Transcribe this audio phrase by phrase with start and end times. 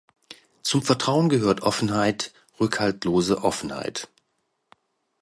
[0.63, 4.09] Zum Vertrauen gehört Offenheit, rückhaltlose Offenheit.